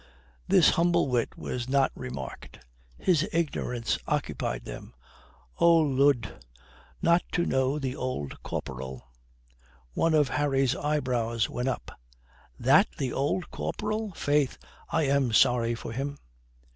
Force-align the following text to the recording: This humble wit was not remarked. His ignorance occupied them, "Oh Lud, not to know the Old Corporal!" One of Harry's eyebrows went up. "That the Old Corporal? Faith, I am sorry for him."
This 0.47 0.71
humble 0.71 1.09
wit 1.09 1.37
was 1.37 1.69
not 1.69 1.91
remarked. 1.93 2.65
His 2.97 3.29
ignorance 3.31 3.99
occupied 4.07 4.65
them, 4.65 4.95
"Oh 5.59 5.75
Lud, 5.77 6.43
not 7.03 7.21
to 7.33 7.45
know 7.45 7.77
the 7.77 7.95
Old 7.95 8.41
Corporal!" 8.41 9.11
One 9.93 10.15
of 10.15 10.29
Harry's 10.29 10.75
eyebrows 10.75 11.51
went 11.51 11.67
up. 11.67 11.91
"That 12.59 12.87
the 12.97 13.13
Old 13.13 13.51
Corporal? 13.51 14.11
Faith, 14.13 14.57
I 14.89 15.03
am 15.03 15.33
sorry 15.33 15.75
for 15.75 15.91
him." 15.91 16.17